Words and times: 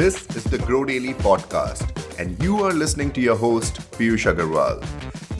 This 0.00 0.24
is 0.34 0.44
the 0.44 0.56
Grow 0.56 0.86
Daily 0.86 1.12
podcast, 1.12 2.18
and 2.18 2.42
you 2.42 2.64
are 2.64 2.72
listening 2.72 3.12
to 3.12 3.20
your 3.20 3.36
host, 3.36 3.74
Piyush 3.98 4.24
Agarwal. 4.32 4.82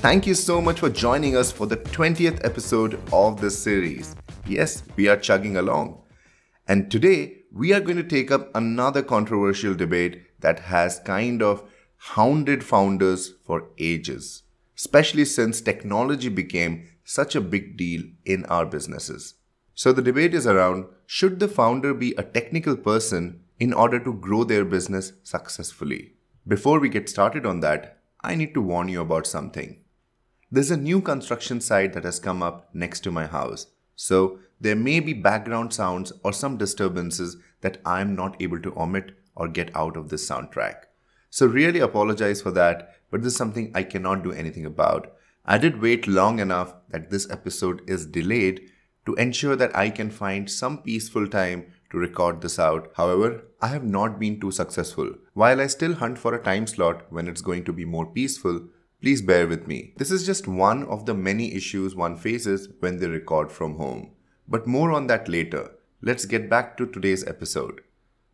Thank 0.03 0.26
you 0.26 0.35
so 0.35 0.60
much 0.60 0.80
for 0.80 0.90
joining 0.90 1.35
us 1.35 1.51
for 1.51 1.67
the 1.67 1.79
20th 1.79 2.44
episode 2.44 3.01
of 3.10 3.40
this 3.40 3.58
series. 3.58 4.15
Yes, 4.46 4.83
we 4.96 5.08
are 5.08 5.17
chugging 5.17 5.56
along. 5.56 6.03
And 6.69 6.90
today, 6.90 7.38
we 7.51 7.72
are 7.72 7.81
going 7.81 7.96
to 7.96 8.03
take 8.03 8.31
up 8.31 8.54
another 8.54 9.03
controversial 9.03 9.74
debate 9.74 10.24
that 10.40 10.58
has 10.58 11.01
kind 11.06 11.40
of 11.40 11.65
hounded 11.97 12.63
founders 12.63 13.33
for 13.47 13.71
ages, 13.79 14.42
especially 14.77 15.24
since 15.24 15.63
technology 15.63 16.29
became 16.29 16.87
such 17.02 17.34
a 17.34 17.41
big 17.41 17.79
deal 17.79 18.02
in 18.27 18.45
our 18.45 18.66
businesses. 18.66 19.37
So 19.74 19.95
the 19.95 20.02
debate 20.02 20.34
is 20.34 20.47
around 20.47 20.84
should 21.06 21.41
the 21.41 21.48
founder 21.48 21.95
be 21.95 22.12
a 22.19 22.23
technical 22.23 22.77
person 22.77 23.40
in 23.60 23.74
order 23.74 24.00
to 24.00 24.14
grow 24.14 24.42
their 24.42 24.64
business 24.64 25.12
successfully? 25.23 26.14
Before 26.48 26.80
we 26.80 26.88
get 26.88 27.10
started 27.10 27.45
on 27.45 27.60
that, 27.60 27.98
I 28.23 28.34
need 28.34 28.55
to 28.55 28.62
warn 28.62 28.88
you 28.88 29.02
about 29.02 29.27
something. 29.27 29.78
There's 30.50 30.70
a 30.70 30.77
new 30.77 31.00
construction 31.00 31.60
site 31.60 31.92
that 31.92 32.05
has 32.05 32.19
come 32.19 32.42
up 32.42 32.70
next 32.74 33.00
to 33.00 33.10
my 33.10 33.27
house, 33.27 33.66
so 33.95 34.41
there 34.60 34.74
may 34.74 34.98
be 34.98 35.12
background 35.12 35.73
sounds 35.73 36.12
or 36.24 36.33
some 36.33 36.56
disturbances 36.56 37.36
that 37.60 37.78
I'm 37.84 38.16
not 38.16 38.41
able 38.41 38.60
to 38.62 38.77
omit 38.77 39.12
or 39.36 39.46
get 39.46 39.74
out 39.77 39.97
of 39.97 40.08
this 40.08 40.28
soundtrack. 40.28 40.86
So, 41.28 41.47
really 41.47 41.80
apologize 41.80 42.42
for 42.42 42.50
that, 42.52 42.95
but 43.11 43.22
this 43.22 43.34
is 43.34 43.38
something 43.38 43.70
I 43.74 43.84
cannot 43.84 44.24
do 44.24 44.33
anything 44.33 44.66
about. 44.66 45.12
I 45.45 45.58
did 45.58 45.80
wait 45.80 46.06
long 46.06 46.41
enough 46.41 46.74
that 46.88 47.11
this 47.11 47.30
episode 47.30 47.83
is 47.88 48.06
delayed 48.06 48.62
to 49.06 49.14
ensure 49.14 49.56
that 49.56 49.77
I 49.77 49.91
can 49.91 50.11
find 50.11 50.50
some 50.50 50.83
peaceful 50.83 51.28
time 51.28 51.72
to 51.91 51.99
record 51.99 52.41
this 52.41 52.59
out. 52.59 52.91
However, 52.97 53.45
I 53.61 53.69
have 53.69 53.85
not 53.85 54.19
been 54.19 54.41
too 54.41 54.51
successful. 54.51 55.14
While 55.34 55.61
I 55.61 55.67
still 55.67 55.95
hunt 55.95 56.19
for 56.19 56.34
a 56.34 56.42
time 56.42 56.67
slot 56.67 57.11
when 57.11 57.28
it's 57.28 57.42
going 57.42 57.64
to 57.64 57.73
be 57.73 57.84
more 57.84 58.06
peaceful, 58.06 58.69
please 59.01 59.23
bear 59.23 59.47
with 59.47 59.67
me. 59.67 59.95
This 59.97 60.11
is 60.11 60.27
just 60.27 60.47
one 60.47 60.84
of 60.84 61.06
the 61.06 61.14
many 61.14 61.55
issues 61.55 61.95
one 61.95 62.17
faces 62.17 62.69
when 62.81 62.98
they 62.98 63.06
record 63.06 63.51
from 63.51 63.77
home. 63.77 64.11
But 64.48 64.67
more 64.67 64.92
on 64.92 65.06
that 65.09 65.29
later. 65.29 65.73
Let's 66.03 66.25
get 66.25 66.48
back 66.48 66.77
to 66.77 66.87
today's 66.87 67.27
episode. 67.27 67.83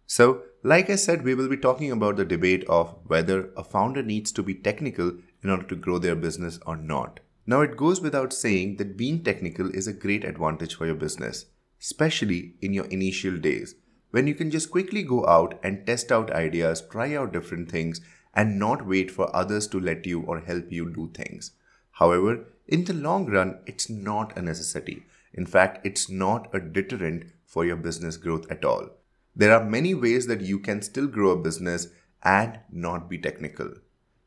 So, 0.07 0.43
like 0.63 0.89
I 0.89 0.97
said, 0.97 1.25
we 1.25 1.35
will 1.35 1.49
be 1.49 1.57
talking 1.57 1.91
about 1.91 2.17
the 2.17 2.25
debate 2.25 2.65
of 2.69 2.97
whether 3.07 3.51
a 3.57 3.65
founder 3.65 4.03
needs 4.03 4.31
to 4.33 4.43
be 4.43 4.55
technical 4.55 5.13
in 5.43 5.51
order 5.51 5.65
to 5.65 5.77
grow 5.77 5.99
their 5.99 6.15
business 6.15 6.61
or 6.65 6.77
not. 6.77 7.21
Now, 7.47 7.61
it 7.61 7.77
goes 7.77 8.01
without 8.01 8.33
saying 8.33 8.77
that 8.77 8.97
being 8.97 9.23
technical 9.23 9.71
is 9.71 9.87
a 9.87 9.93
great 9.93 10.25
advantage 10.25 10.75
for 10.75 10.87
your 10.87 10.95
business, 10.95 11.47
especially 11.81 12.55
in 12.61 12.73
your 12.73 12.87
initial 12.87 13.37
days, 13.37 13.75
when 14.11 14.27
you 14.27 14.35
can 14.35 14.51
just 14.51 14.71
quickly 14.71 15.03
go 15.03 15.27
out 15.27 15.59
and 15.63 15.87
test 15.87 16.11
out 16.11 16.31
ideas, 16.31 16.83
try 16.91 17.15
out 17.15 17.33
different 17.33 17.71
things, 17.71 18.01
and 18.35 18.59
not 18.59 18.87
wait 18.87 19.11
for 19.11 19.35
others 19.35 19.67
to 19.69 19.81
let 19.81 20.07
you 20.07 20.21
or 20.23 20.41
help 20.41 20.71
you 20.71 20.91
do 20.93 21.11
things. 21.15 21.53
However, 21.93 22.45
in 22.69 22.85
the 22.85 22.93
long 22.93 23.27
run, 23.27 23.61
it's 23.67 23.89
not 23.89 24.37
a 24.37 24.43
necessity. 24.43 25.05
In 25.33 25.47
fact, 25.47 25.85
it's 25.87 26.11
not 26.11 26.49
a 26.55 26.61
deterrent 26.61 27.25
for 27.45 27.65
your 27.65 27.77
business 27.77 28.17
growth 28.17 28.51
at 28.51 28.65
all. 28.65 28.91
There 29.35 29.53
are 29.53 29.65
many 29.65 29.95
ways 29.95 30.27
that 30.27 30.41
you 30.41 30.59
can 30.59 30.83
still 30.83 31.07
grow 31.07 31.31
a 31.31 31.43
business 31.43 31.89
and 32.23 32.59
not 32.71 33.09
be 33.09 33.19
technical. 33.19 33.71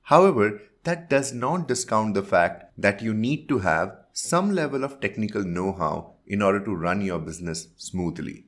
However, 0.03 0.61
that 0.83 1.09
does 1.09 1.33
not 1.33 1.67
discount 1.67 2.13
the 2.13 2.23
fact 2.23 2.71
that 2.77 3.01
you 3.01 3.13
need 3.13 3.49
to 3.49 3.59
have 3.59 3.97
some 4.19 4.53
level 4.53 4.83
of 4.83 4.99
technical 4.99 5.43
know 5.43 5.71
how 5.71 6.15
in 6.27 6.41
order 6.41 6.59
to 6.59 6.75
run 6.75 6.99
your 7.01 7.19
business 7.19 7.69
smoothly. 7.77 8.45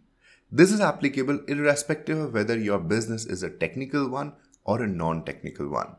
This 0.52 0.72
is 0.72 0.82
applicable 0.82 1.40
irrespective 1.48 2.18
of 2.18 2.34
whether 2.34 2.58
your 2.60 2.78
business 2.78 3.26
is 3.26 3.42
a 3.42 3.50
technical 3.50 4.10
one 4.10 4.34
or 4.66 4.82
a 4.82 4.88
non 4.88 5.24
technical 5.24 5.70
one. 5.70 5.96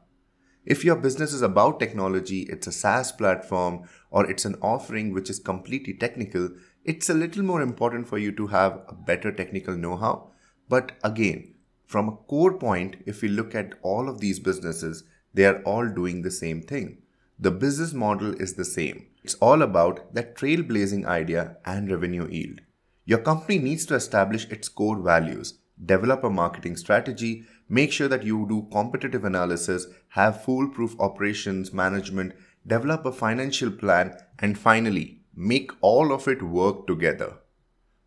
If 0.66 0.84
your 0.84 0.96
business 0.96 1.32
is 1.32 1.40
about 1.40 1.80
technology, 1.80 2.42
it's 2.42 2.66
a 2.66 2.72
SaaS 2.72 3.12
platform, 3.12 3.88
or 4.10 4.30
it's 4.30 4.44
an 4.44 4.56
offering 4.60 5.12
which 5.12 5.30
is 5.30 5.38
completely 5.38 5.94
technical, 5.94 6.50
it's 6.84 7.08
a 7.08 7.14
little 7.14 7.42
more 7.42 7.62
important 7.62 8.06
for 8.08 8.18
you 8.18 8.30
to 8.32 8.48
have 8.48 8.82
a 8.88 8.94
better 8.94 9.32
technical 9.32 9.74
know 9.74 9.96
how. 9.96 10.32
But 10.68 10.92
again, 11.02 11.54
from 11.86 12.08
a 12.08 12.16
core 12.28 12.58
point, 12.58 12.96
if 13.06 13.22
we 13.22 13.28
look 13.28 13.54
at 13.54 13.74
all 13.82 14.08
of 14.08 14.20
these 14.20 14.38
businesses, 14.38 15.04
they 15.32 15.46
are 15.46 15.62
all 15.62 15.88
doing 15.88 16.22
the 16.22 16.30
same 16.30 16.62
thing. 16.62 16.98
The 17.38 17.50
business 17.50 17.92
model 17.92 18.34
is 18.34 18.54
the 18.54 18.64
same. 18.64 19.06
It's 19.22 19.34
all 19.34 19.62
about 19.62 20.14
that 20.14 20.36
trailblazing 20.36 21.06
idea 21.06 21.56
and 21.64 21.90
revenue 21.90 22.28
yield. 22.28 22.60
Your 23.04 23.18
company 23.18 23.58
needs 23.58 23.86
to 23.86 23.94
establish 23.94 24.48
its 24.50 24.68
core 24.68 25.00
values, 25.00 25.58
develop 25.84 26.24
a 26.24 26.30
marketing 26.30 26.76
strategy, 26.76 27.44
make 27.68 27.92
sure 27.92 28.08
that 28.08 28.24
you 28.24 28.46
do 28.48 28.68
competitive 28.72 29.24
analysis, 29.24 29.86
have 30.10 30.44
foolproof 30.44 30.94
operations 30.98 31.72
management, 31.72 32.34
develop 32.66 33.04
a 33.06 33.12
financial 33.12 33.70
plan, 33.70 34.16
and 34.38 34.58
finally, 34.58 35.20
make 35.34 35.72
all 35.80 36.12
of 36.12 36.28
it 36.28 36.42
work 36.42 36.86
together. 36.86 37.38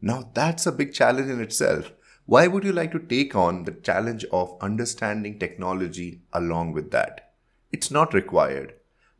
Now, 0.01 0.31
that's 0.33 0.65
a 0.65 0.71
big 0.71 0.93
challenge 0.93 1.29
in 1.29 1.41
itself. 1.41 1.91
Why 2.25 2.47
would 2.47 2.63
you 2.63 2.71
like 2.71 2.91
to 2.91 2.99
take 2.99 3.35
on 3.35 3.63
the 3.63 3.71
challenge 3.71 4.25
of 4.31 4.57
understanding 4.61 5.39
technology 5.39 6.21
along 6.33 6.73
with 6.73 6.91
that? 6.91 7.33
It's 7.71 7.91
not 7.91 8.13
required. 8.13 8.73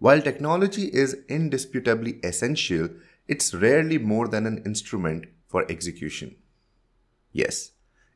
While 0.06 0.22
technology 0.22 0.84
is 0.94 1.18
indisputably 1.28 2.20
essential, 2.24 2.90
it's 3.28 3.56
rarely 3.56 3.98
more 3.98 4.28
than 4.28 4.46
an 4.46 4.62
instrument 4.64 5.26
for 5.48 5.66
execution. 5.68 6.36
Yes, 7.32 7.72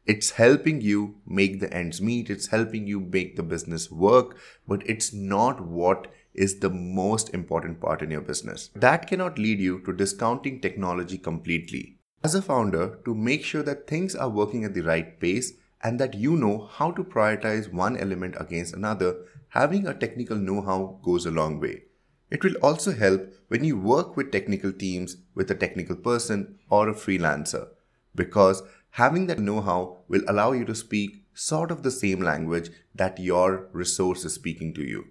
it's 0.05 0.29
helping 0.29 0.81
you 0.81 1.16
make 1.25 1.59
the 1.59 1.73
ends 1.73 1.99
meet, 1.99 2.29
it's 2.29 2.49
helping 2.49 2.85
you 2.85 2.99
make 2.99 3.38
the 3.38 3.41
business 3.41 3.89
work, 3.89 4.38
but 4.67 4.88
it's 4.88 5.11
not 5.13 5.66
what 5.66 6.13
is 6.35 6.59
the 6.59 6.69
most 6.69 7.33
important 7.33 7.81
part 7.81 8.03
in 8.03 8.11
your 8.11 8.22
business. 8.22 8.69
That 8.75 9.07
cannot 9.07 9.39
lead 9.39 9.59
you 9.59 9.79
to 9.79 9.91
discounting 9.91 10.61
technology 10.61 11.17
completely 11.17 11.97
as 12.23 12.35
a 12.35 12.44
founder 12.44 12.99
to 13.03 13.16
make 13.16 13.44
sure 13.44 13.63
that 13.63 13.88
things 13.88 14.13
are 14.13 14.29
working 14.29 14.63
at 14.63 14.75
the 14.75 14.81
right 14.81 15.19
pace 15.19 15.53
and 15.81 15.99
that 15.99 16.13
you 16.13 16.35
know 16.35 16.69
how 16.72 16.91
to 16.91 17.03
prioritize 17.03 17.73
one 17.73 17.97
element 17.97 18.35
against 18.38 18.75
another, 18.75 19.16
having 19.49 19.87
a 19.87 19.93
technical 19.93 20.37
know 20.37 20.61
how 20.61 20.99
goes 21.03 21.25
a 21.25 21.31
long 21.31 21.59
way. 21.59 21.83
It 22.29 22.43
will 22.43 22.55
also 22.61 22.91
help 22.91 23.33
when 23.47 23.63
you 23.63 23.77
work 23.77 24.15
with 24.15 24.31
technical 24.31 24.71
teams 24.71 25.17
with 25.33 25.49
a 25.49 25.55
technical 25.55 25.95
person 25.95 26.59
or 26.69 26.87
a 26.87 26.93
freelancer 26.93 27.67
because 28.15 28.61
having 28.91 29.27
that 29.27 29.39
know 29.39 29.61
how 29.61 29.97
will 30.07 30.21
allow 30.27 30.51
you 30.51 30.65
to 30.65 30.75
speak 30.75 31.23
sort 31.33 31.71
of 31.71 31.83
the 31.83 31.91
same 31.91 32.21
language 32.21 32.69
that 32.93 33.19
your 33.19 33.69
resource 33.71 34.25
is 34.25 34.33
speaking 34.33 34.73
to 34.73 34.83
you 34.83 35.07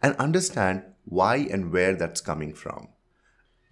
and 0.00 0.16
understand 0.16 0.82
why 1.04 1.36
and 1.36 1.72
where 1.72 1.94
that's 1.94 2.20
coming 2.20 2.54
from. 2.54 2.88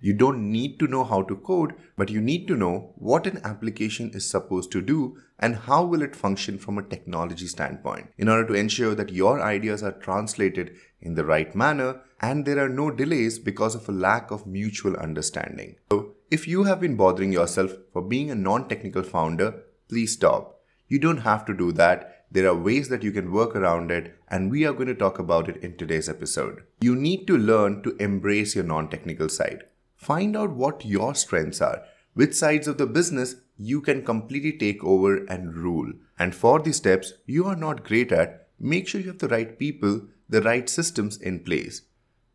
You 0.01 0.15
don't 0.15 0.51
need 0.51 0.79
to 0.79 0.87
know 0.87 1.05
how 1.05 1.23
to 1.23 1.37
code, 1.37 1.75
but 1.97 2.09
you 2.09 2.21
need 2.21 2.49
to 2.49 2.57
know 2.57 2.93
what 2.97 3.27
an 3.27 3.41
application 3.45 4.11
is 4.15 4.29
supposed 4.29 4.73
to 4.73 4.81
do 4.81 5.19
and 5.39 5.57
how 5.57 5.85
will 5.85 6.03
it 6.03 6.17
function 6.17 6.59
from 6.59 6.79
a 6.79 6.83
technology 6.83 7.47
standpoint 7.47 8.09
in 8.17 8.29
order 8.29 8.47
to 8.49 8.55
ensure 8.55 8.95
that 8.95 9.13
your 9.13 9.43
ideas 9.43 9.83
are 9.83 9.93
translated 9.93 10.75
in 11.01 11.15
the 11.15 11.25
right 11.25 11.55
manner 11.55 12.01
and 12.21 12.45
there 12.45 12.59
are 12.65 12.69
no 12.69 12.91
delays 12.91 13.39
because 13.39 13.75
of 13.75 13.89
a 13.89 13.93
lack 13.93 14.31
of 14.31 14.47
mutual 14.47 14.97
understanding. 14.97 15.77
So, 15.91 16.15
if 16.31 16.47
you 16.47 16.65
have 16.65 16.81
been 16.81 16.97
bothering 16.97 17.33
yourself 17.33 17.73
for 17.93 18.03
being 18.03 18.31
a 18.31 18.35
non-technical 18.35 19.03
founder, 19.03 19.63
please 19.89 20.13
stop. 20.13 20.61
You 20.89 20.99
don't 20.99 21.19
have 21.19 21.45
to 21.47 21.55
do 21.55 21.73
that. 21.73 22.25
There 22.31 22.49
are 22.49 22.55
ways 22.55 22.89
that 22.89 23.03
you 23.03 23.11
can 23.11 23.33
work 23.33 23.57
around 23.57 23.91
it, 23.91 24.17
and 24.29 24.51
we 24.51 24.65
are 24.65 24.73
going 24.73 24.87
to 24.87 24.95
talk 24.95 25.19
about 25.19 25.49
it 25.49 25.57
in 25.57 25.77
today's 25.77 26.09
episode. 26.09 26.63
You 26.81 26.95
need 26.95 27.27
to 27.27 27.37
learn 27.37 27.83
to 27.83 27.97
embrace 27.97 28.55
your 28.55 28.65
non 28.65 28.89
technical 28.89 29.29
side. 29.29 29.65
Find 30.01 30.35
out 30.35 30.53
what 30.53 30.87
your 30.87 31.15
strengths 31.15 31.61
are, 31.61 31.83
which 32.15 32.33
sides 32.33 32.67
of 32.67 32.79
the 32.79 32.87
business 32.87 33.35
you 33.59 33.83
can 33.83 34.03
completely 34.03 34.57
take 34.57 34.83
over 34.83 35.27
and 35.27 35.55
rule. 35.55 35.93
And 36.19 36.35
for 36.35 36.59
the 36.59 36.73
steps 36.73 37.13
you 37.27 37.45
are 37.45 37.55
not 37.55 37.85
great 37.85 38.11
at, 38.11 38.49
make 38.59 38.89
sure 38.89 39.03
you 39.03 39.09
have 39.09 39.19
the 39.19 39.29
right 39.29 39.59
people, 39.59 40.09
the 40.27 40.41
right 40.41 40.71
systems 40.71 41.19
in 41.19 41.41
place. 41.41 41.83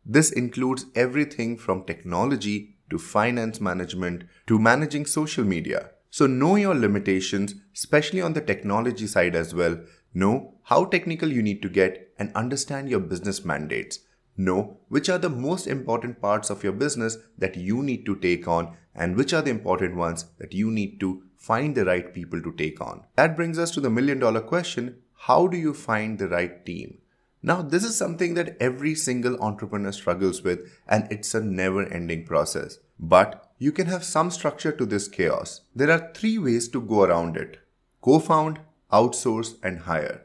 This 0.04 0.30
includes 0.30 0.86
everything 0.94 1.58
from 1.58 1.82
technology 1.82 2.76
to 2.88 2.98
finance 2.98 3.60
management 3.60 4.22
to 4.46 4.60
managing 4.60 5.04
social 5.04 5.42
media. 5.42 5.90
So 6.10 6.28
know 6.28 6.54
your 6.54 6.74
limitations, 6.76 7.56
especially 7.74 8.20
on 8.20 8.34
the 8.34 8.40
technology 8.40 9.08
side 9.08 9.34
as 9.34 9.56
well. 9.56 9.80
Know 10.14 10.54
how 10.62 10.84
technical 10.84 11.32
you 11.32 11.42
need 11.42 11.62
to 11.62 11.68
get 11.68 12.12
and 12.16 12.30
understand 12.36 12.88
your 12.88 13.00
business 13.00 13.44
mandates. 13.44 13.98
Know 14.36 14.78
which 14.88 15.08
are 15.08 15.18
the 15.18 15.30
most 15.30 15.66
important 15.66 16.20
parts 16.20 16.50
of 16.50 16.62
your 16.62 16.72
business 16.72 17.18
that 17.38 17.56
you 17.56 17.82
need 17.82 18.04
to 18.06 18.16
take 18.16 18.46
on 18.46 18.76
and 18.94 19.16
which 19.16 19.32
are 19.32 19.42
the 19.42 19.50
important 19.50 19.96
ones 19.96 20.26
that 20.38 20.52
you 20.52 20.70
need 20.70 21.00
to 21.00 21.22
find 21.36 21.74
the 21.74 21.84
right 21.84 22.12
people 22.12 22.42
to 22.42 22.52
take 22.52 22.80
on. 22.80 23.04
That 23.16 23.36
brings 23.36 23.58
us 23.58 23.70
to 23.72 23.80
the 23.80 23.90
million 23.90 24.18
dollar 24.18 24.40
question 24.40 24.96
how 25.20 25.46
do 25.46 25.56
you 25.56 25.74
find 25.74 26.18
the 26.18 26.28
right 26.28 26.64
team? 26.64 26.98
Now, 27.42 27.62
this 27.62 27.84
is 27.84 27.96
something 27.96 28.34
that 28.34 28.56
every 28.60 28.94
single 28.94 29.40
entrepreneur 29.40 29.92
struggles 29.92 30.42
with, 30.42 30.68
and 30.88 31.06
it's 31.10 31.34
a 31.34 31.40
never 31.40 31.84
ending 31.86 32.24
process. 32.24 32.78
But 32.98 33.50
you 33.58 33.72
can 33.72 33.86
have 33.86 34.04
some 34.04 34.30
structure 34.30 34.72
to 34.72 34.86
this 34.86 35.08
chaos. 35.08 35.62
There 35.74 35.90
are 35.90 36.12
three 36.14 36.38
ways 36.38 36.68
to 36.68 36.80
go 36.80 37.02
around 37.02 37.36
it 37.36 37.58
co 38.00 38.18
found, 38.18 38.60
outsource, 38.92 39.54
and 39.62 39.80
hire. 39.80 40.22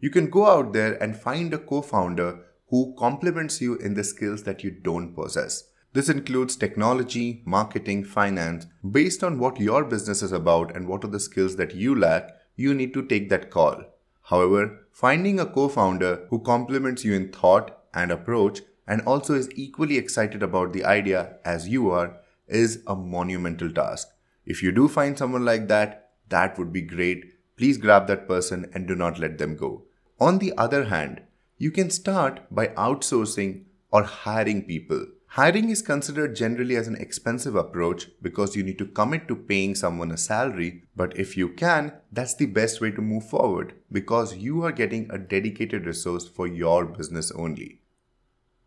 You 0.00 0.10
can 0.10 0.30
go 0.30 0.46
out 0.46 0.72
there 0.72 0.94
and 1.02 1.16
find 1.16 1.52
a 1.52 1.58
co 1.58 1.82
founder 1.82 2.44
who 2.68 2.94
complements 2.98 3.60
you 3.60 3.76
in 3.76 3.94
the 3.94 4.04
skills 4.04 4.42
that 4.42 4.64
you 4.64 4.70
don't 4.70 5.14
possess. 5.14 5.64
This 5.92 6.08
includes 6.08 6.56
technology, 6.56 7.42
marketing, 7.46 8.04
finance. 8.04 8.66
Based 8.90 9.24
on 9.24 9.38
what 9.38 9.60
your 9.60 9.84
business 9.84 10.22
is 10.22 10.32
about 10.32 10.74
and 10.76 10.86
what 10.86 11.04
are 11.04 11.08
the 11.08 11.20
skills 11.20 11.56
that 11.56 11.74
you 11.74 11.94
lack, 11.94 12.30
you 12.54 12.74
need 12.74 12.92
to 12.94 13.06
take 13.06 13.28
that 13.30 13.50
call. 13.50 13.84
However, 14.24 14.86
finding 14.92 15.40
a 15.40 15.46
co 15.46 15.68
founder 15.68 16.26
who 16.30 16.40
complements 16.40 17.04
you 17.04 17.14
in 17.14 17.32
thought 17.32 17.78
and 17.94 18.10
approach 18.10 18.60
and 18.86 19.00
also 19.02 19.34
is 19.34 19.48
equally 19.54 19.96
excited 19.96 20.42
about 20.42 20.72
the 20.72 20.84
idea 20.84 21.36
as 21.44 21.68
you 21.68 21.90
are 21.90 22.18
is 22.46 22.82
a 22.86 22.94
monumental 22.94 23.70
task. 23.70 24.08
If 24.44 24.62
you 24.62 24.72
do 24.72 24.88
find 24.88 25.16
someone 25.16 25.44
like 25.44 25.68
that, 25.68 26.10
that 26.28 26.58
would 26.58 26.72
be 26.72 26.82
great. 26.82 27.24
Please 27.56 27.78
grab 27.78 28.06
that 28.08 28.28
person 28.28 28.70
and 28.74 28.86
do 28.86 28.94
not 28.94 29.18
let 29.18 29.38
them 29.38 29.56
go. 29.56 29.84
On 30.20 30.38
the 30.38 30.52
other 30.56 30.84
hand, 30.84 31.22
you 31.58 31.70
can 31.70 31.88
start 31.88 32.40
by 32.50 32.66
outsourcing 32.68 33.62
or 33.90 34.02
hiring 34.02 34.62
people. 34.62 35.06
Hiring 35.28 35.70
is 35.70 35.82
considered 35.82 36.36
generally 36.36 36.76
as 36.76 36.86
an 36.86 36.96
expensive 36.96 37.56
approach 37.56 38.08
because 38.22 38.54
you 38.54 38.62
need 38.62 38.78
to 38.78 38.86
commit 38.86 39.26
to 39.28 39.36
paying 39.36 39.74
someone 39.74 40.10
a 40.10 40.16
salary, 40.16 40.82
but 40.94 41.16
if 41.18 41.36
you 41.36 41.48
can, 41.48 41.92
that's 42.12 42.34
the 42.34 42.46
best 42.46 42.80
way 42.80 42.90
to 42.90 43.02
move 43.02 43.28
forward 43.28 43.74
because 43.90 44.36
you 44.36 44.62
are 44.64 44.72
getting 44.72 45.10
a 45.10 45.18
dedicated 45.18 45.86
resource 45.86 46.28
for 46.28 46.46
your 46.46 46.84
business 46.84 47.30
only. 47.32 47.80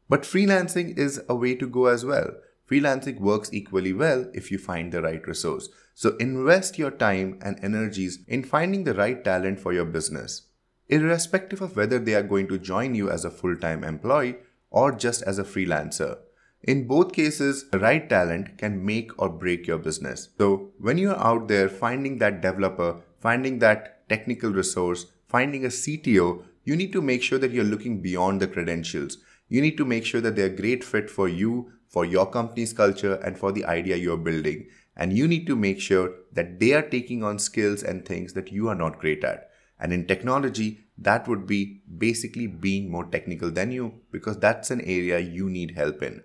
But 0.10 0.24
freelancing 0.24 0.98
is 0.98 1.22
a 1.30 1.36
way 1.36 1.56
to 1.56 1.68
go 1.68 1.86
as 1.86 2.04
well. 2.04 2.32
Freelancing 2.70 3.20
works 3.20 3.52
equally 3.54 3.94
well 3.94 4.30
if 4.34 4.52
you 4.52 4.58
find 4.58 4.92
the 4.92 5.02
right 5.02 5.26
resource. 5.28 5.70
So 5.94 6.16
invest 6.18 6.78
your 6.78 6.92
time 6.92 7.40
and 7.42 7.64
energies 7.64 8.20
in 8.28 8.44
finding 8.44 8.84
the 8.84 8.94
right 8.94 9.24
talent 9.24 9.60
for 9.60 9.74
your 9.74 9.86
business, 9.86 10.44
irrespective 10.90 11.62
of 11.62 11.76
whether 11.76 12.00
they 12.00 12.16
are 12.16 12.24
going 12.24 12.48
to 12.48 12.58
join 12.58 12.96
you 12.96 13.10
as 13.10 13.26
a 13.26 13.32
full 13.32 13.56
time 13.56 13.84
employee 13.84 14.36
or 14.70 14.92
just 14.92 15.22
as 15.24 15.40
a 15.40 15.44
freelancer. 15.44 16.18
In 16.62 16.88
both 16.88 17.14
cases, 17.14 17.70
the 17.70 17.80
right 17.80 18.10
talent 18.10 18.58
can 18.58 18.86
make 18.86 19.12
or 19.18 19.30
break 19.30 19.66
your 19.66 19.78
business. 19.78 20.30
So, 20.38 20.72
when 20.80 20.98
you're 20.98 21.18
out 21.18 21.48
there 21.48 21.70
finding 21.70 22.18
that 22.18 22.42
developer, 22.42 23.02
finding 23.20 23.60
that 23.60 24.10
technical 24.10 24.52
resource, 24.52 25.06
finding 25.28 25.64
a 25.64 25.70
CTO, 25.70 26.44
you 26.66 26.76
need 26.76 26.92
to 26.92 27.02
make 27.02 27.24
sure 27.24 27.40
that 27.40 27.52
you're 27.52 27.64
looking 27.64 28.02
beyond 28.02 28.42
the 28.42 28.48
credentials 28.48 29.18
you 29.50 29.62
need 29.62 29.78
to 29.78 29.86
make 29.86 30.06
sure 30.06 30.22
that 30.22 30.36
they're 30.36 30.46
a 30.46 30.62
great 30.62 30.84
fit 30.84 31.10
for 31.10 31.28
you, 31.28 31.72
for 31.88 32.06
your 32.06 32.28
company's 32.28 32.72
culture, 32.72 33.16
and 33.16 33.38
for 33.38 33.52
the 33.52 33.66
idea 33.66 33.96
you're 33.96 34.18
building. 34.18 34.68
And 34.96 35.12
you 35.12 35.28
need 35.28 35.48
to 35.48 35.56
make 35.56 35.82
sure 35.82 36.14
that 36.32 36.60
they 36.60 36.74
are 36.74 36.84
taking 36.84 37.24
on 37.24 37.40
skills 37.40 37.82
and 37.82 38.06
things 38.06 38.34
that 38.34 38.52
you 38.52 38.70
are 38.70 38.76
not 38.76 39.00
great 39.00 39.24
at. 39.24 39.49
And 39.80 39.94
in 39.94 40.08
technology, 40.08 40.82
that 40.98 41.28
would 41.28 41.48
be 41.48 41.82
basically 41.98 42.48
being 42.48 42.92
more 42.92 43.06
technical 43.06 43.50
than 43.50 43.72
you 43.72 43.94
because 44.12 44.38
that's 44.38 44.72
an 44.72 44.82
area 44.82 45.20
you 45.20 45.50
need 45.50 45.76
help 45.76 46.04
in. 46.04 46.24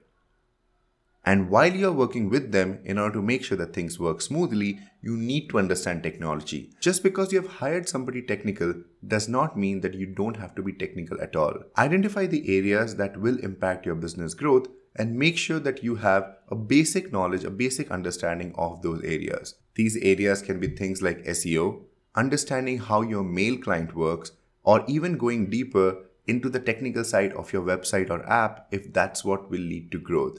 And 1.27 1.49
while 1.49 1.75
you're 1.75 1.93
working 1.93 2.29
with 2.29 2.53
them 2.53 2.81
in 2.85 2.99
order 2.99 3.15
to 3.15 3.23
make 3.23 3.45
sure 3.45 3.56
that 3.56 3.73
things 3.73 3.99
work 3.99 4.21
smoothly, 4.21 4.79
you 5.01 5.17
need 5.17 5.49
to 5.49 5.59
understand 5.59 6.03
technology. 6.03 6.71
Just 6.81 7.03
because 7.03 7.33
you 7.33 7.41
have 7.41 7.51
hired 7.51 7.89
somebody 7.89 8.21
technical 8.21 8.75
does 9.06 9.27
not 9.27 9.56
mean 9.56 9.81
that 9.81 9.95
you 9.95 10.06
don't 10.06 10.37
have 10.37 10.55
to 10.56 10.62
be 10.62 10.73
technical 10.73 11.19
at 11.23 11.35
all. 11.35 11.55
Identify 11.79 12.27
the 12.27 12.59
areas 12.59 12.97
that 12.97 13.19
will 13.19 13.39
impact 13.39 13.87
your 13.87 13.95
business 13.95 14.35
growth 14.35 14.67
and 14.97 15.19
make 15.19 15.39
sure 15.39 15.59
that 15.61 15.83
you 15.83 15.97
have 15.97 16.37
a 16.49 16.55
basic 16.55 17.11
knowledge, 17.11 17.45
a 17.45 17.51
basic 17.51 17.91
understanding 17.91 18.55
of 18.56 18.83
those 18.83 19.03
areas. 19.03 19.55
These 19.77 19.97
areas 19.97 20.43
can 20.43 20.61
be 20.61 20.69
things 20.69 21.01
like 21.01 21.25
SEO, 21.25 21.85
understanding 22.14 22.78
how 22.78 23.02
your 23.02 23.25
mail 23.25 23.56
client 23.58 23.94
works, 23.94 24.32
or 24.62 24.84
even 24.87 25.19
going 25.19 25.50
deeper 25.50 26.05
into 26.26 26.49
the 26.49 26.61
technical 26.61 27.05
side 27.05 27.32
of 27.34 27.52
your 27.52 27.62
website 27.62 28.11
or 28.11 28.26
app 28.28 28.66
if 28.70 28.93
that's 28.93 29.25
what 29.25 29.50
will 29.50 29.61
lead 29.61 29.93
to 29.93 29.99
growth. 29.99 30.38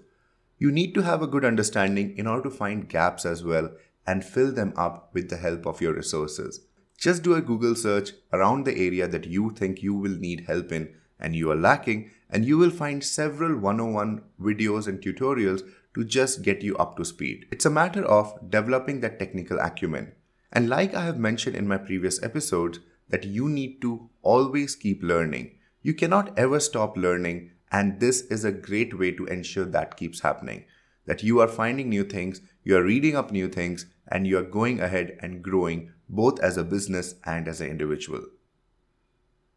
You 0.57 0.71
need 0.71 0.93
to 0.95 1.01
have 1.01 1.21
a 1.21 1.27
good 1.27 1.45
understanding 1.45 2.17
in 2.17 2.27
order 2.27 2.49
to 2.49 2.55
find 2.55 2.89
gaps 2.89 3.25
as 3.25 3.43
well 3.43 3.71
and 4.07 4.23
fill 4.23 4.51
them 4.51 4.73
up 4.75 5.09
with 5.13 5.29
the 5.29 5.37
help 5.37 5.65
of 5.65 5.81
your 5.81 5.93
resources. 5.93 6.61
Just 6.97 7.23
do 7.23 7.33
a 7.33 7.41
Google 7.41 7.75
search 7.75 8.13
around 8.31 8.65
the 8.65 8.77
area 8.77 9.07
that 9.07 9.25
you 9.25 9.51
think 9.51 9.83
you 9.83 9.93
will 9.93 10.15
need 10.17 10.45
help 10.47 10.71
in 10.71 10.95
and 11.19 11.35
you 11.35 11.51
are 11.51 11.55
lacking, 11.55 12.11
and 12.29 12.45
you 12.45 12.57
will 12.57 12.69
find 12.69 13.03
several 13.03 13.57
101 13.57 14.21
videos 14.41 14.87
and 14.87 15.01
tutorials 15.01 15.61
to 15.93 16.03
just 16.03 16.41
get 16.41 16.61
you 16.61 16.75
up 16.77 16.97
to 16.97 17.05
speed. 17.05 17.45
It's 17.51 17.65
a 17.65 17.69
matter 17.69 18.03
of 18.03 18.49
developing 18.49 19.01
that 19.01 19.19
technical 19.19 19.59
acumen. 19.59 20.13
And 20.55 20.69
like 20.69 20.95
I 20.95 21.03
have 21.03 21.19
mentioned 21.19 21.57
in 21.57 21.67
my 21.67 21.77
previous 21.77 22.23
episodes, 22.23 22.79
that 23.09 23.25
you 23.25 23.49
need 23.49 23.81
to 23.81 24.09
always 24.21 24.75
keep 24.75 25.03
learning. 25.03 25.51
You 25.81 25.93
cannot 25.93 26.37
ever 26.39 26.59
stop 26.59 26.97
learning 26.97 27.51
and 27.71 27.99
this 27.99 28.21
is 28.21 28.45
a 28.45 28.51
great 28.53 28.97
way 28.97 29.11
to 29.11 29.25
ensure 29.25 29.65
that 29.65 29.97
keeps 29.97 30.21
happening. 30.21 30.63
That 31.05 31.23
you 31.23 31.41
are 31.41 31.47
finding 31.47 31.89
new 31.89 32.05
things, 32.05 32.41
you 32.63 32.77
are 32.77 32.83
reading 32.83 33.15
up 33.15 33.31
new 33.31 33.49
things, 33.49 33.85
and 34.07 34.25
you 34.25 34.37
are 34.37 34.43
going 34.43 34.79
ahead 34.79 35.17
and 35.21 35.43
growing 35.43 35.91
both 36.07 36.39
as 36.39 36.57
a 36.57 36.63
business 36.63 37.15
and 37.25 37.47
as 37.47 37.59
an 37.59 37.67
individual. 37.67 38.23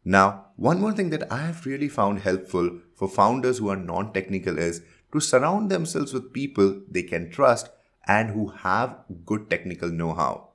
Now, 0.03 0.47
one 0.57 0.81
more 0.81 0.91
thing 0.91 1.11
that 1.11 1.31
I 1.31 1.37
have 1.45 1.65
really 1.65 1.89
found 1.89 2.19
helpful 2.19 2.79
for 2.95 3.07
founders 3.07 3.59
who 3.59 3.69
are 3.69 3.77
non 3.77 4.11
technical 4.11 4.57
is 4.57 4.81
to 5.13 5.19
surround 5.19 5.71
themselves 5.71 6.13
with 6.13 6.33
people 6.33 6.81
they 6.89 7.03
can 7.03 7.31
trust 7.31 7.69
and 8.07 8.31
who 8.31 8.49
have 8.49 8.97
good 9.25 9.49
technical 9.49 9.89
know 9.89 10.13
how. 10.13 10.48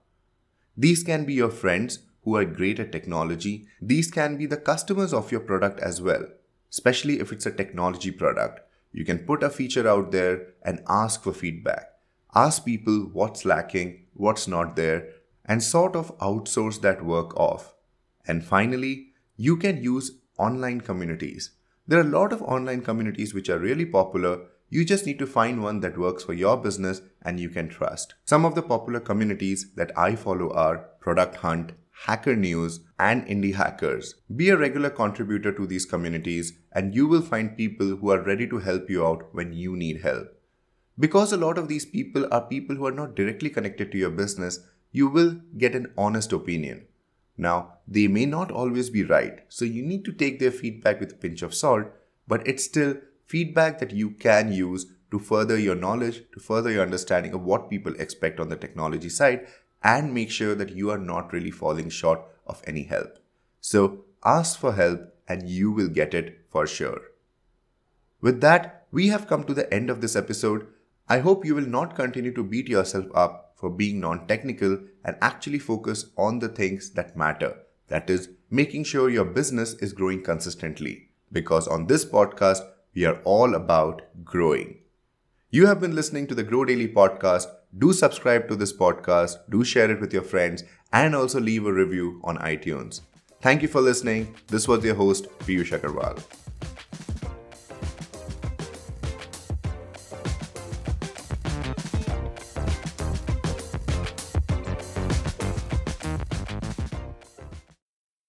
These 0.76 1.02
can 1.02 1.24
be 1.24 1.34
your 1.34 1.50
friends 1.50 2.00
who 2.22 2.36
are 2.36 2.44
great 2.44 2.80
at 2.80 2.90
technology, 2.90 3.66
these 3.80 4.10
can 4.10 4.36
be 4.38 4.46
the 4.46 4.56
customers 4.56 5.12
of 5.12 5.30
your 5.30 5.40
product 5.40 5.78
as 5.80 6.00
well 6.00 6.24
especially 6.74 7.20
if 7.20 7.30
it's 7.30 7.46
a 7.46 7.52
technology 7.52 8.10
product. 8.10 8.60
You 8.92 9.04
can 9.04 9.20
put 9.20 9.44
a 9.44 9.50
feature 9.50 9.88
out 9.88 10.10
there 10.10 10.54
and 10.62 10.82
ask 10.88 11.22
for 11.22 11.32
feedback. 11.32 11.90
Ask 12.34 12.64
people 12.64 13.10
what's 13.12 13.44
lacking, 13.44 14.06
what's 14.14 14.48
not 14.48 14.74
there, 14.74 15.08
and 15.44 15.62
sort 15.62 15.94
of 15.94 16.16
outsource 16.18 16.80
that 16.80 17.04
work 17.04 17.36
off. 17.38 17.74
And 18.26 18.44
finally, 18.44 19.10
you 19.36 19.56
can 19.56 19.82
use 19.82 20.18
online 20.36 20.80
communities. 20.80 21.52
There 21.86 22.00
are 22.00 22.08
a 22.08 22.16
lot 22.18 22.32
of 22.32 22.42
online 22.42 22.80
communities 22.80 23.34
which 23.34 23.48
are 23.48 23.58
really 23.58 23.86
popular. 23.86 24.40
You 24.68 24.84
just 24.84 25.06
need 25.06 25.18
to 25.20 25.26
find 25.26 25.62
one 25.62 25.80
that 25.80 25.98
works 25.98 26.24
for 26.24 26.32
your 26.32 26.56
business 26.56 27.00
and 27.22 27.38
you 27.38 27.48
can 27.48 27.68
trust. 27.68 28.14
Some 28.24 28.44
of 28.44 28.54
the 28.54 28.62
popular 28.62 29.00
communities 29.00 29.72
that 29.76 29.96
I 29.96 30.16
follow 30.16 30.50
are 30.52 30.88
Product 31.00 31.36
Hunt, 31.36 31.72
Hacker 32.06 32.34
News, 32.34 32.80
and 32.98 33.26
Indie 33.26 33.54
Hackers. 33.54 34.16
Be 34.34 34.48
a 34.48 34.56
regular 34.56 34.90
contributor 34.90 35.52
to 35.52 35.66
these 35.66 35.86
communities, 35.86 36.54
and 36.72 36.94
you 36.94 37.06
will 37.06 37.22
find 37.22 37.56
people 37.56 37.96
who 37.96 38.10
are 38.10 38.20
ready 38.20 38.48
to 38.48 38.58
help 38.58 38.90
you 38.90 39.06
out 39.06 39.32
when 39.32 39.52
you 39.52 39.76
need 39.76 40.02
help. 40.02 40.28
Because 40.98 41.32
a 41.32 41.36
lot 41.36 41.56
of 41.56 41.68
these 41.68 41.86
people 41.86 42.26
are 42.32 42.42
people 42.42 42.76
who 42.76 42.86
are 42.86 42.92
not 42.92 43.14
directly 43.14 43.50
connected 43.50 43.92
to 43.92 43.98
your 43.98 44.10
business, 44.10 44.60
you 44.92 45.08
will 45.08 45.40
get 45.56 45.74
an 45.74 45.92
honest 45.96 46.32
opinion. 46.32 46.86
Now, 47.36 47.78
they 47.86 48.06
may 48.06 48.26
not 48.26 48.50
always 48.50 48.90
be 48.90 49.04
right, 49.04 49.40
so 49.48 49.64
you 49.64 49.82
need 49.82 50.04
to 50.04 50.12
take 50.12 50.38
their 50.38 50.52
feedback 50.52 51.00
with 51.00 51.12
a 51.12 51.16
pinch 51.16 51.42
of 51.42 51.54
salt, 51.54 51.86
but 52.28 52.46
it's 52.46 52.64
still 52.64 52.96
feedback 53.26 53.78
that 53.78 53.92
you 53.92 54.10
can 54.10 54.52
use 54.52 54.86
to 55.10 55.18
further 55.18 55.58
your 55.58 55.76
knowledge, 55.76 56.22
to 56.32 56.40
further 56.40 56.70
your 56.70 56.82
understanding 56.82 57.34
of 57.34 57.42
what 57.42 57.70
people 57.70 57.94
expect 57.98 58.40
on 58.40 58.48
the 58.48 58.56
technology 58.56 59.08
side, 59.08 59.46
and 59.82 60.14
make 60.14 60.30
sure 60.30 60.54
that 60.54 60.74
you 60.74 60.90
are 60.90 60.98
not 60.98 61.32
really 61.32 61.50
falling 61.50 61.90
short 61.90 62.20
of 62.46 62.62
any 62.66 62.84
help. 62.84 63.18
So 63.60 64.04
ask 64.24 64.58
for 64.58 64.72
help 64.72 65.00
and 65.28 65.48
you 65.48 65.70
will 65.70 65.88
get 65.88 66.14
it 66.14 66.40
for 66.50 66.66
sure. 66.66 67.00
With 68.20 68.40
that, 68.40 68.86
we 68.90 69.08
have 69.08 69.26
come 69.26 69.44
to 69.44 69.54
the 69.54 69.72
end 69.72 69.90
of 69.90 70.00
this 70.00 70.16
episode. 70.16 70.66
I 71.08 71.18
hope 71.18 71.44
you 71.44 71.54
will 71.54 71.66
not 71.66 71.94
continue 71.94 72.32
to 72.34 72.42
beat 72.42 72.68
yourself 72.68 73.06
up 73.14 73.52
for 73.54 73.70
being 73.70 74.00
non 74.00 74.26
technical 74.26 74.78
and 75.04 75.16
actually 75.20 75.58
focus 75.58 76.06
on 76.16 76.38
the 76.38 76.48
things 76.48 76.90
that 76.92 77.16
matter. 77.16 77.56
That 77.88 78.08
is, 78.08 78.30
making 78.50 78.84
sure 78.84 79.10
your 79.10 79.24
business 79.24 79.74
is 79.74 79.92
growing 79.92 80.22
consistently. 80.22 81.10
Because 81.30 81.68
on 81.68 81.86
this 81.86 82.04
podcast, 82.04 82.60
we 82.94 83.04
are 83.04 83.20
all 83.24 83.54
about 83.54 84.02
growing. 84.24 84.78
You 85.50 85.66
have 85.66 85.80
been 85.80 85.94
listening 85.94 86.26
to 86.28 86.34
the 86.34 86.42
Grow 86.42 86.64
Daily 86.64 86.88
podcast 86.88 87.46
do 87.78 87.92
subscribe 87.92 88.48
to 88.48 88.56
this 88.56 88.72
podcast, 88.72 89.36
do 89.50 89.64
share 89.64 89.90
it 89.90 90.00
with 90.00 90.12
your 90.12 90.22
friends, 90.22 90.62
and 90.92 91.14
also 91.14 91.40
leave 91.40 91.66
a 91.66 91.72
review 91.72 92.20
on 92.22 92.38
iTunes. 92.38 93.00
Thank 93.40 93.62
you 93.62 93.68
for 93.68 93.80
listening. 93.80 94.34
This 94.46 94.68
was 94.68 94.84
your 94.84 94.94
host, 94.94 95.26
Piyush 95.40 95.78
Agarwal. 95.78 96.22